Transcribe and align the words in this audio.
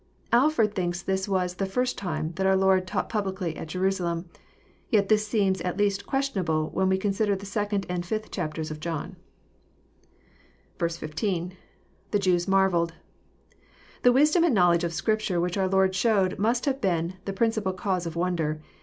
Alford 0.31 0.73
thinks 0.73 0.99
this 1.03 1.29
was 1.29 1.53
*' 1.53 1.53
the 1.57 1.65
first 1.67 1.95
time" 1.95 2.31
that 2.37 2.47
our 2.47 2.55
Lord 2.55 2.87
'taught 2.87 3.07
publicly 3.07 3.55
at 3.55 3.67
Jerusalem." 3.67 4.27
Yet 4.89 5.09
this 5.09 5.27
seems 5.27 5.61
at 5.61 5.77
least 5.77 6.07
ques 6.07 6.27
tionable 6.31 6.71
when 6.73 6.89
we 6.89 6.97
consider 6.97 7.35
the 7.35 7.45
2nd 7.45 7.85
and 7.87 8.03
5th 8.03 8.31
chapters 8.31 8.71
of 8.71 8.79
John. 8.79 9.15
16.— 10.83 11.55
[The 12.09 12.17
Jews 12.17 12.47
marvelled.] 12.47 12.95
The 14.01 14.11
wisdom 14.11 14.43
and 14.43 14.55
knowledge 14.55 14.83
of 14.83 14.91
Scrip 14.91 15.19
ture 15.19 15.39
which 15.39 15.55
our 15.55 15.67
Lord 15.67 15.93
showed 15.93 16.39
must 16.39 16.65
have 16.65 16.81
been 16.81 17.17
the 17.25 17.31
principal 17.33 17.71
cause 17.71 18.07
of 18.07 18.15
wonder. 18.15 18.59